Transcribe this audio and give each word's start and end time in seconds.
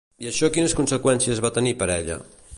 I 0.23 0.29
això 0.29 0.49
quines 0.55 0.73
conseqüències 0.79 1.43
va 1.47 1.55
tenir 1.61 1.77
per 1.83 1.93
ella? 1.99 2.19